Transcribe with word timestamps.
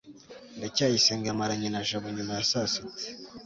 ndacyayisenga 0.57 1.25
yamaranye 1.27 1.69
na 1.71 1.81
jabo 1.87 2.07
nyuma 2.15 2.31
ya 2.37 2.43
saa 2.51 2.67
sita 2.73 3.03